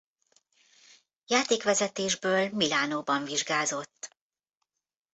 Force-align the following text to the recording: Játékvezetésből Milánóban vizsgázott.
Játékvezetésből 1.25 2.49
Milánóban 2.49 3.23
vizsgázott. 3.25 4.15